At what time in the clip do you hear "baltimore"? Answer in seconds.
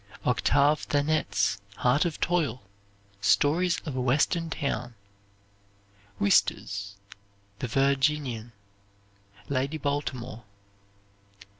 9.77-10.43